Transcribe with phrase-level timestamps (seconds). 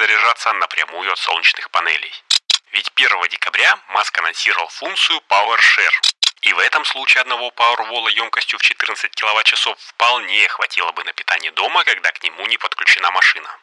[0.00, 2.24] заряжаться напрямую от солнечных панелей.
[2.72, 5.92] Ведь 1 декабря Маск анонсировал функцию PowerShare.
[6.40, 11.50] И в этом случае одного Powerwall емкостью в 14 кВт-часов вполне хватило бы на питание
[11.52, 13.54] дома, когда к нему не подключена машина.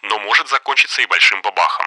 [0.00, 1.86] Но может закончиться и большим бабахом.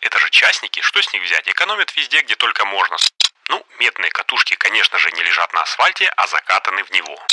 [0.00, 1.48] Это же частники, что с них взять?
[1.48, 2.96] Экономят везде, где только можно.
[3.50, 7.24] Ну, медные катушки, конечно же, не лежат на асфальте, а закатаны в него.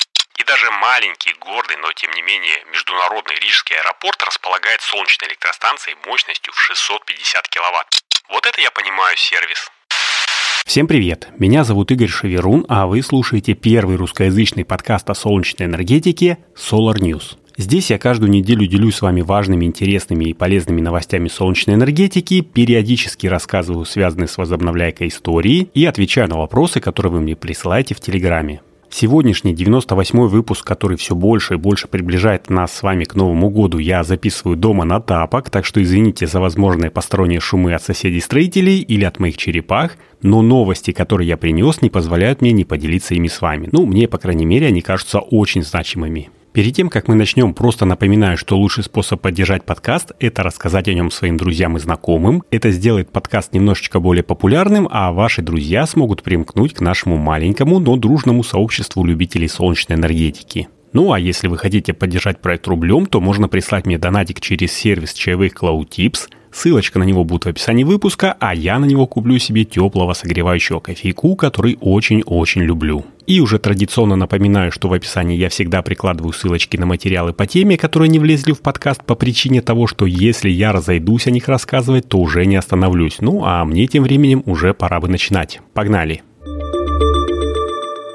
[0.42, 6.52] И даже маленький, гордый, но тем не менее международный Рижский аэропорт располагает солнечной электростанцией мощностью
[6.52, 8.02] в 650 киловатт.
[8.28, 9.70] Вот это я понимаю сервис.
[10.66, 11.28] Всем привет!
[11.38, 17.38] Меня зовут Игорь Шаверун, а вы слушаете первый русскоязычный подкаст о солнечной энергетике Solar News.
[17.58, 23.28] Здесь я каждую неделю делюсь с вами важными, интересными и полезными новостями солнечной энергетики, периодически
[23.28, 28.64] рассказываю связанные с возобновляйкой истории и отвечаю на вопросы, которые вы мне присылаете в Телеграме.
[28.94, 33.78] Сегодняшний 98-й выпуск, который все больше и больше приближает нас с вами к Новому году,
[33.78, 39.06] я записываю дома на тапок, так что извините за возможные посторонние шумы от соседей-строителей или
[39.06, 43.40] от моих черепах, но новости, которые я принес, не позволяют мне не поделиться ими с
[43.40, 43.70] вами.
[43.72, 46.30] Ну, мне, по крайней мере, они кажутся очень значимыми.
[46.54, 50.94] Перед тем, как мы начнем, просто напоминаю, что лучший способ поддержать подкаст– это рассказать о
[50.94, 52.44] нем своим друзьям и знакомым.
[52.52, 57.96] Это сделает подкаст немножечко более популярным, а ваши друзья смогут примкнуть к нашему маленькому, но
[57.96, 60.68] дружному сообществу любителей солнечной энергетики.
[60.92, 65.14] Ну а если вы хотите поддержать проект рублем, то можно прислать мне донатик через сервис
[65.14, 69.40] чаевых Cloud Tips– Ссылочка на него будет в описании выпуска, а я на него куплю
[69.40, 73.06] себе теплого согревающего кофейку, который очень-очень люблю.
[73.26, 77.78] И уже традиционно напоминаю, что в описании я всегда прикладываю ссылочки на материалы по теме,
[77.78, 82.10] которые не влезли в подкаст по причине того, что если я разойдусь о них рассказывать,
[82.10, 83.18] то уже не остановлюсь.
[83.22, 85.62] Ну а мне тем временем уже пора бы начинать.
[85.74, 86.24] Погнали!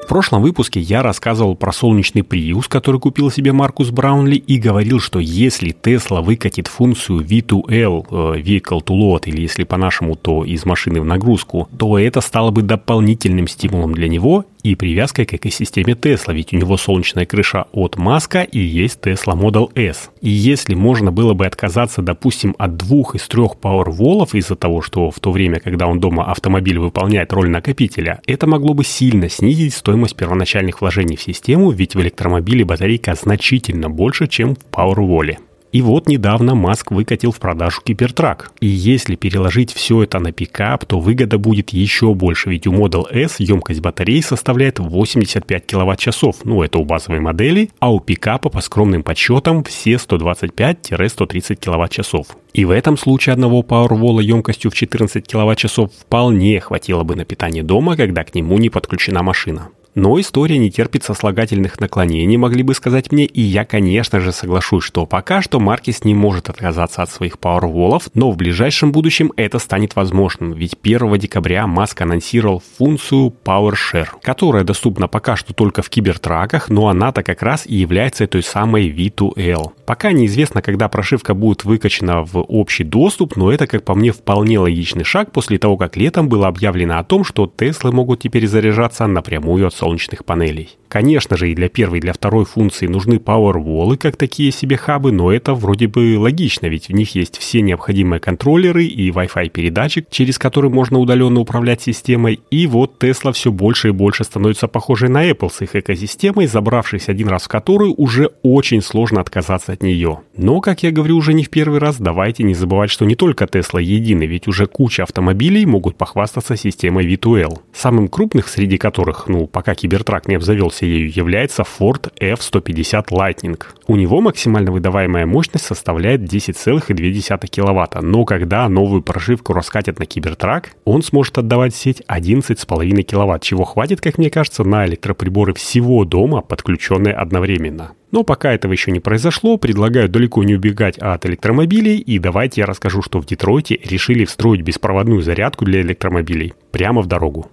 [0.07, 5.01] В прошлом выпуске я рассказывал про солнечный Prius, который купил себе Маркус Браунли, и говорил,
[5.01, 10.65] что если Tesla выкатит функцию V2L, э, Vehicle to Load, или если по-нашему, то из
[10.65, 15.93] машины в нагрузку, то это стало бы дополнительным стимулом для него и привязкой к экосистеме
[15.95, 20.11] Tesla, ведь у него солнечная крыша от Маска и есть Tesla Model S.
[20.21, 25.11] И если можно было бы отказаться, допустим, от двух из трех Powerwall из-за того, что
[25.11, 29.75] в то время, когда он дома автомобиль выполняет роль накопителя, это могло бы сильно снизить
[29.75, 35.37] стоимость первоначальных вложений в систему, ведь в электромобиле батарейка значительно больше, чем в Powerwall.
[35.73, 38.51] И вот недавно Маск выкатил в продажу Кибертрак.
[38.61, 43.07] И если переложить все это на пикап, то выгода будет еще больше, ведь у Model
[43.11, 48.61] S емкость батареи составляет 85 киловатт-часов, ну это у базовой модели, а у пикапа по
[48.61, 52.29] скромным подсчетам все 125-130 киловатт-часов.
[52.53, 57.63] И в этом случае одного Powerwall емкостью в 14 киловатт-часов вполне хватило бы на питание
[57.63, 59.69] дома, когда к нему не подключена машина.
[59.97, 64.85] Но история не терпит сослагательных наклонений, могли бы сказать мне, и я, конечно же, соглашусь,
[64.85, 69.59] что пока что Маркис не может отказаться от своих пауэрволов, но в ближайшем будущем это
[69.59, 75.89] станет возможным, ведь 1 декабря Маск анонсировал функцию PowerShare, которая доступна пока что только в
[75.89, 79.73] кибертраках, но она-то как раз и является той самой V2L.
[79.87, 84.59] Пока неизвестно, когда прошивка будет выкачана в общий доступ, но это, как по мне, вполне
[84.59, 89.07] логичный шаг после того, как летом было объявлено о том, что Теслы могут теперь заряжаться
[89.07, 90.77] напрямую от солнечных панелей.
[90.89, 95.13] Конечно же, и для первой, и для второй функции нужны Powerwall, как такие себе хабы,
[95.13, 100.07] но это вроде бы логично, ведь в них есть все необходимые контроллеры и Wi-Fi передатчик,
[100.11, 102.41] через который можно удаленно управлять системой.
[102.51, 107.09] И вот Tesla все больше и больше становится похожей на Apple с их экосистемой, забравшись
[107.09, 110.21] один раз в которую, уже очень сложно отказаться от нее.
[110.37, 113.45] Но, как я говорю уже не в первый раз, давайте не забывать, что не только
[113.45, 117.59] Tesla едины, ведь уже куча автомобилей могут похвастаться системой V2L.
[117.73, 123.63] Самым крупных среди которых, ну, пока Кибертрак не обзавелся запасся ею является Ford F-150 Lightning.
[123.87, 130.73] У него максимально выдаваемая мощность составляет 10,2 кВт, но когда новую прошивку раскатят на Кибертрак,
[130.85, 136.41] он сможет отдавать сеть 11,5 кВт, чего хватит, как мне кажется, на электроприборы всего дома,
[136.43, 137.93] подключенные одновременно.
[138.13, 142.67] Но пока этого еще не произошло, предлагаю далеко не убегать от электромобилей, и давайте я
[142.67, 147.51] расскажу, что в Детройте решили встроить беспроводную зарядку для электромобилей прямо в дорогу.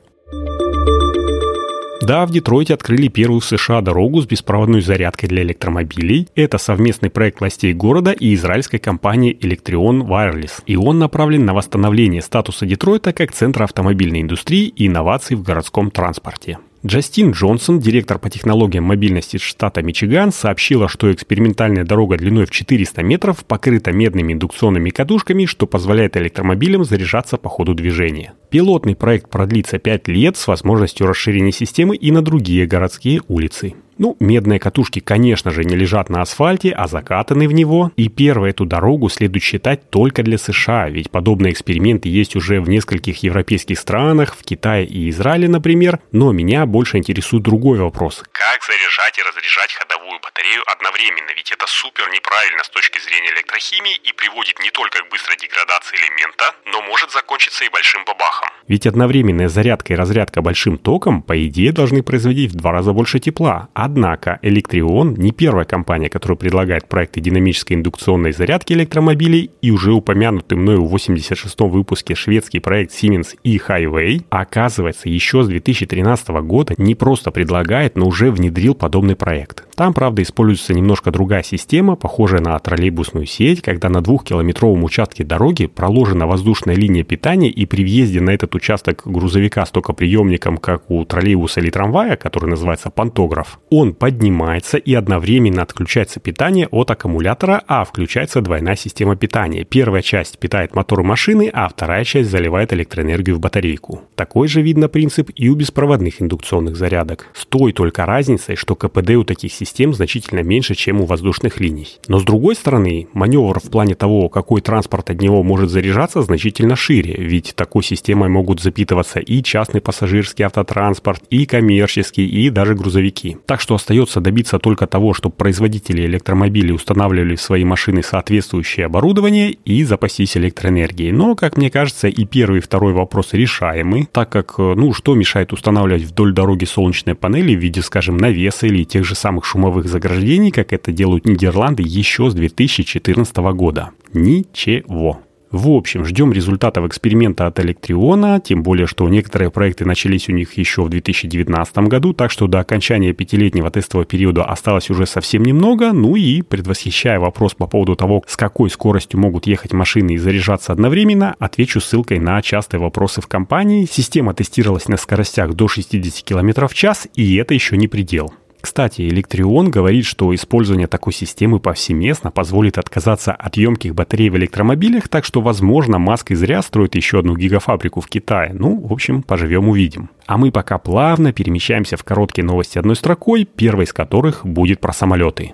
[2.06, 6.28] Да, в Детройте открыли первую в США дорогу с беспроводной зарядкой для электромобилей.
[6.36, 10.64] Это совместный проект властей города и израильской компании Electrion Wireless.
[10.66, 15.92] И он направлен на восстановление статуса Детройта как центра автомобильной индустрии и инноваций в городском
[15.92, 16.58] транспорте.
[16.86, 23.02] Джастин Джонсон, директор по технологиям мобильности штата Мичиган, сообщила, что экспериментальная дорога длиной в 400
[23.04, 28.34] метров покрыта медными индукционными катушками, что позволяет электромобилям заряжаться по ходу движения.
[28.50, 33.76] Пилотный проект продлится 5 лет с возможностью расширения системы и на другие городские улицы.
[33.98, 37.92] Ну, медные катушки, конечно же, не лежат на асфальте, а закатаны в него.
[37.96, 42.70] И первую эту дорогу следует считать только для США, ведь подобные эксперименты есть уже в
[42.70, 46.00] нескольких европейских странах, в Китае и Израиле, например.
[46.12, 48.24] Но меня больше интересует другой вопрос.
[48.32, 51.32] Как заряжать и разряжать ходовую батарею одновременно?
[51.36, 55.98] Ведь это супер неправильно с точки зрения электрохимии и приводит не только к быстрой деградации
[55.98, 58.50] элемента, но может закончиться и большим бабахом.
[58.68, 63.20] Ведь одновременная зарядка и разрядка большим током, по идее, должны производить в два раза больше
[63.20, 63.70] тепла.
[63.86, 70.58] Однако Electrion не первая компания, которая предлагает проекты динамической индукционной зарядки электромобилей, и уже упомянутый
[70.58, 77.32] мною в 86-м выпуске шведский проект Siemens e-Highway, оказывается, еще с 2013 года не просто
[77.32, 79.66] предлагает, но уже внедрил подобный проект.
[79.76, 85.66] Там, правда, используется немножко другая система, похожая на троллейбусную сеть, когда на двухкилометровом участке дороги
[85.66, 91.04] проложена воздушная линия питания, и при въезде на этот участок грузовика с токоприемником, как у
[91.06, 97.84] троллейбуса или трамвая, который называется пантограф, он поднимается и одновременно отключается питание от аккумулятора, а
[97.84, 99.64] включается двойная система питания.
[99.64, 104.02] Первая часть питает моторы машины, а вторая часть заливает электроэнергию в батарейку.
[104.16, 107.28] Такой же видно принцип и у беспроводных индукционных зарядок.
[107.34, 109.63] С той только разницей, что КПД у таких систем
[109.94, 111.88] значительно меньше, чем у воздушных линий.
[112.08, 116.76] Но с другой стороны, маневр в плане того, какой транспорт от него может заряжаться, значительно
[116.76, 123.38] шире, ведь такой системой могут запитываться и частный пассажирский автотранспорт, и коммерческий, и даже грузовики.
[123.46, 129.52] Так что остается добиться только того, чтобы производители электромобилей устанавливали в свои машины соответствующее оборудование
[129.52, 131.12] и запастись электроэнергией.
[131.12, 135.54] Но, как мне кажется, и первый и второй вопросы решаемы, так как, ну, что мешает
[135.54, 140.52] устанавливать вдоль дороги солнечные панели в виде, скажем, навеса или тех же самых шумовых заграждений,
[140.52, 143.92] как это делают Нидерланды еще с 2014 года?
[144.12, 145.20] Ничего.
[145.52, 150.58] В общем, ждем результатов эксперимента от Электриона, тем более, что некоторые проекты начались у них
[150.58, 155.94] еще в 2019 году, так что до окончания пятилетнего тестового периода осталось уже совсем немного,
[155.94, 160.74] ну и, предвосхищая вопрос по поводу того, с какой скоростью могут ехать машины и заряжаться
[160.74, 163.86] одновременно, отвечу ссылкой на частые вопросы в компании.
[163.86, 168.34] Система тестировалась на скоростях до 60 км в час, и это еще не предел.
[168.64, 175.10] Кстати, Электрион говорит, что использование такой системы повсеместно позволит отказаться от емких батарей в электромобилях,
[175.10, 178.54] так что, возможно, Маск и зря строит еще одну гигафабрику в Китае.
[178.54, 180.10] Ну, в общем, поживем-увидим.
[180.28, 184.94] А мы пока плавно перемещаемся в короткие новости одной строкой, первой из которых будет про
[184.94, 185.52] самолеты.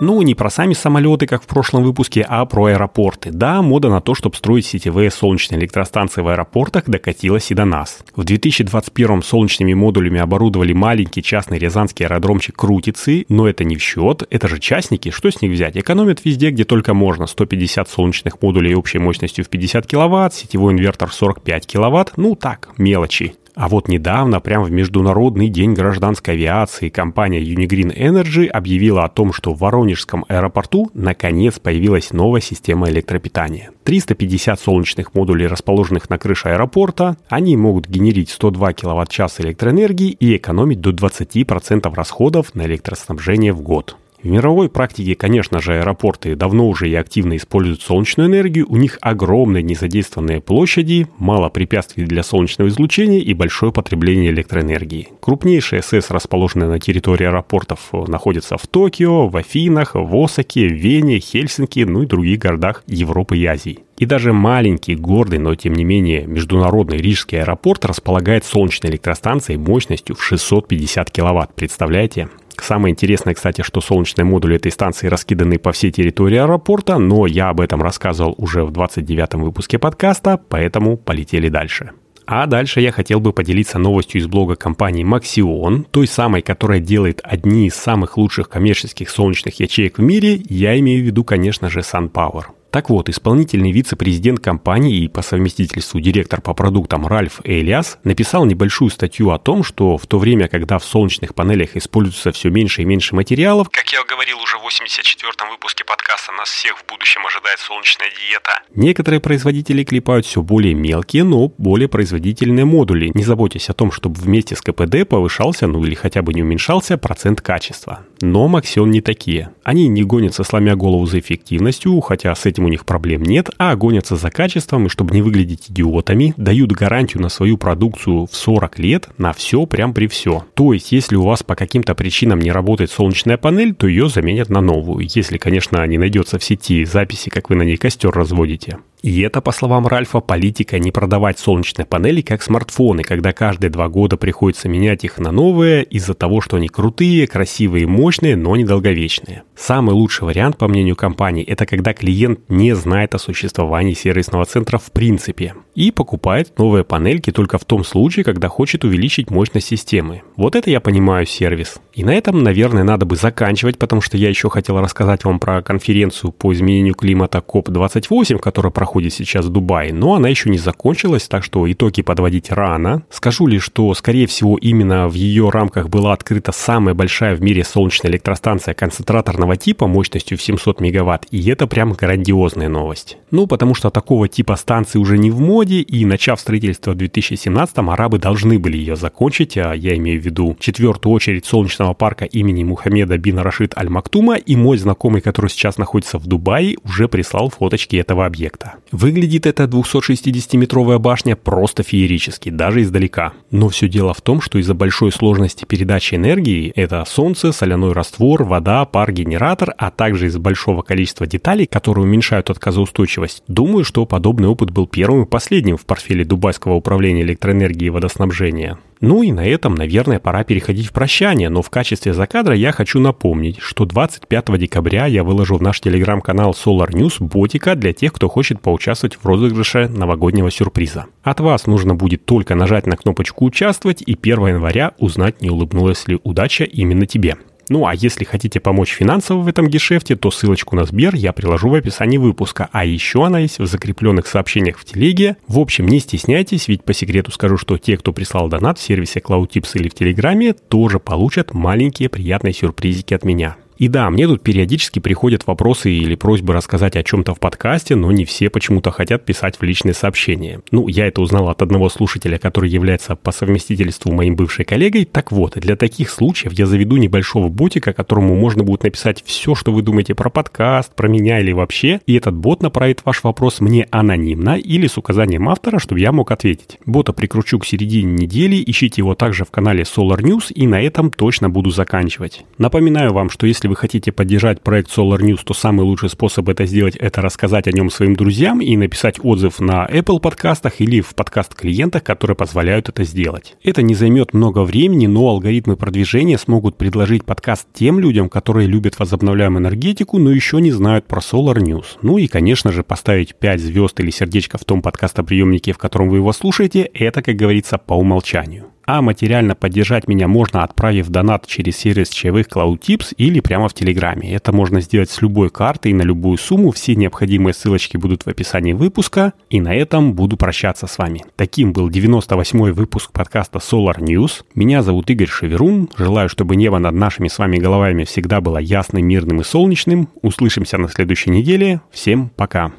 [0.00, 3.30] Ну, не про сами самолеты, как в прошлом выпуске, а про аэропорты.
[3.32, 8.04] Да, мода на то, чтобы строить сетевые солнечные электростанции в аэропортах, докатилась и до нас.
[8.14, 14.22] В 2021 солнечными модулями оборудовали маленький частный рязанский аэродромчик Крутицы, но это не в счет,
[14.30, 15.76] это же частники, что с них взять?
[15.76, 17.26] Экономят везде, где только можно.
[17.26, 23.34] 150 солнечных модулей общей мощностью в 50 киловатт, сетевой инвертор 45 киловатт, ну так, мелочи.
[23.58, 29.32] А вот недавно, прямо в Международный день гражданской авиации, компания Unigreen Energy объявила о том,
[29.32, 33.72] что в Воронежском аэропорту наконец появилась новая система электропитания.
[33.82, 40.80] 350 солнечных модулей, расположенных на крыше аэропорта, они могут генерить 102 кВт-час электроэнергии и экономить
[40.80, 43.96] до 20% расходов на электроснабжение в год.
[44.20, 48.98] В мировой практике, конечно же, аэропорты давно уже и активно используют солнечную энергию, у них
[49.00, 55.10] огромные незадействованные площади, мало препятствий для солнечного излучения и большое потребление электроэнергии.
[55.20, 61.80] Крупнейшие СС, расположенные на территории аэропортов, находятся в Токио, в Афинах, в Осаке, Вене, Хельсинки,
[61.80, 63.84] ну и других городах Европы и Азии.
[63.98, 70.16] И даже маленький, гордый, но тем не менее международный рижский аэропорт располагает солнечной электростанцией мощностью
[70.16, 71.54] в 650 киловатт.
[71.54, 72.28] Представляете?
[72.62, 77.48] Самое интересное, кстати, что солнечные модули этой станции раскиданы по всей территории аэропорта, но я
[77.48, 81.92] об этом рассказывал уже в 29-м выпуске подкаста, поэтому полетели дальше.
[82.30, 87.22] А дальше я хотел бы поделиться новостью из блога компании Maxion, той самой, которая делает
[87.24, 90.42] одни из самых лучших коммерческих солнечных ячеек в мире.
[90.50, 92.44] Я имею в виду, конечно же, SunPower.
[92.70, 98.90] Так вот, исполнительный вице-президент компании и по совместительству директор по продуктам Ральф Элиас написал небольшую
[98.90, 102.84] статью о том, что в то время, когда в солнечных панелях используется все меньше и
[102.84, 107.58] меньше материалов, как я говорил уже в 84-м выпуске подкаста, нас всех в будущем ожидает
[107.58, 108.60] солнечная диета.
[108.74, 114.20] Некоторые производители клепают все более мелкие, но более производительные модули, не заботясь о том, чтобы
[114.20, 118.00] вместе с КПД повышался, ну или хотя бы не уменьшался процент качества.
[118.20, 119.50] Но Максион не такие.
[119.64, 123.50] Они не гонятся сломя голову за эффективностью, хотя с этим этим у них проблем нет,
[123.58, 128.34] а гонятся за качеством и чтобы не выглядеть идиотами, дают гарантию на свою продукцию в
[128.34, 130.44] 40 лет на все прям при все.
[130.54, 134.48] То есть, если у вас по каким-то причинам не работает солнечная панель, то ее заменят
[134.48, 138.78] на новую, если, конечно, не найдется в сети записи, как вы на ней костер разводите.
[139.02, 143.88] И это, по словам Ральфа, политика не продавать солнечные панели как смартфоны, когда каждые два
[143.88, 149.44] года приходится менять их на новые из-за того, что они крутые, красивые мощные, но недолговечные.
[149.56, 154.78] Самый лучший вариант, по мнению компании, это когда клиент не знает о существовании сервисного центра
[154.78, 160.22] в принципе и покупает новые панельки только в том случае, когда хочет увеличить мощность системы.
[160.34, 161.76] Вот это я понимаю сервис.
[161.94, 165.62] И на этом, наверное, надо бы заканчивать, потому что я еще хотел рассказать вам про
[165.62, 171.28] конференцию по изменению климата COP28, которая проходит сейчас в Дубае, но она еще не закончилась,
[171.28, 173.04] так что итоги подводить рано.
[173.08, 177.62] Скажу лишь, что, скорее всего, именно в ее рамках была открыта самая большая в мире
[177.62, 183.16] солнечная электростанция концентраторного типа мощностью в 700 мегаватт, и это прям грандиозная новость.
[183.30, 187.90] Ну, потому что такого типа станции уже не в моде, и начав строительство в 2017-м,
[187.90, 192.64] арабы должны были ее закончить, а я имею в виду четвертую очередь солнечного парка имени
[192.64, 197.96] Мухаммеда бин Рашид Аль-Мактума, и мой знакомый, который сейчас находится в Дубае, уже прислал фоточки
[197.96, 198.74] этого объекта.
[198.90, 203.32] Выглядит эта 260-метровая башня просто феерически, даже издалека.
[203.50, 208.44] Но все дело в том, что из-за большой сложности передачи энергии, это солнце, соляной раствор,
[208.44, 214.48] вода, пар, генератор, а также из-за большого количества деталей, которые уменьшают отказоустойчивость, думаю, что подобный
[214.48, 218.78] опыт был первым и последним в портфеле Дубайского управления электроэнергии и водоснабжения.
[219.00, 222.98] Ну и на этом, наверное, пора переходить в прощание, но в качестве закадра я хочу
[222.98, 228.28] напомнить, что 25 декабря я выложу в наш телеграм-канал Solar News ботика для тех, кто
[228.28, 231.06] хочет поучаствовать в розыгрыше новогоднего сюрприза.
[231.22, 236.08] От вас нужно будет только нажать на кнопочку «Участвовать» и 1 января узнать, не улыбнулась
[236.08, 237.36] ли удача именно тебе.
[237.68, 241.68] Ну а если хотите помочь финансово в этом гешефте, то ссылочку на Сбер я приложу
[241.68, 245.36] в описании выпуска, а еще она есть в закрепленных сообщениях в телеге.
[245.46, 249.20] В общем, не стесняйтесь, ведь по секрету скажу, что те, кто прислал донат в сервисе
[249.20, 253.56] CloudTips или в Телеграме, тоже получат маленькие приятные сюрпризики от меня.
[253.78, 258.10] И да, мне тут периодически приходят вопросы или просьбы рассказать о чем-то в подкасте, но
[258.10, 260.60] не все почему-то хотят писать в личные сообщения.
[260.72, 265.04] Ну, я это узнал от одного слушателя, который является по совместительству моим бывшей коллегой.
[265.04, 269.70] Так вот, для таких случаев я заведу небольшого ботика, которому можно будет написать все, что
[269.70, 273.86] вы думаете про подкаст, про меня или вообще, и этот бот направит ваш вопрос мне
[273.92, 276.78] анонимно или с указанием автора, чтобы я мог ответить.
[276.84, 281.12] Бота прикручу к середине недели, ищите его также в канале Solar News, и на этом
[281.12, 282.44] точно буду заканчивать.
[282.58, 286.64] Напоминаю вам, что если вы хотите поддержать проект Solar News, то самый лучший способ это
[286.64, 291.14] сделать– это рассказать о нем своим друзьям и написать отзыв на Apple подкастах или в
[291.14, 293.56] подкаст-клиентах, которые позволяют это сделать.
[293.62, 298.98] Это не займет много времени, но алгоритмы продвижения смогут предложить подкаст тем людям, которые любят
[298.98, 301.98] возобновляемую энергетику, но еще не знают про Solar News.
[302.00, 306.16] Ну и, конечно же, поставить 5 звезд или сердечко в том подкастоприемнике, в котором вы
[306.18, 311.76] его слушаете, это, как говорится, по умолчанию а материально поддержать меня можно, отправив донат через
[311.76, 314.32] сервис чаевых CloudTips или прямо в Телеграме.
[314.32, 316.70] Это можно сделать с любой карты и на любую сумму.
[316.70, 319.34] Все необходимые ссылочки будут в описании выпуска.
[319.50, 321.22] И на этом буду прощаться с вами.
[321.36, 324.42] Таким был 98-й выпуск подкаста Solar News.
[324.54, 325.90] Меня зовут Игорь Шеверун.
[325.98, 330.08] Желаю, чтобы небо над нашими с вами головами всегда было ясным, мирным и солнечным.
[330.22, 331.82] Услышимся на следующей неделе.
[331.90, 332.72] Всем пока.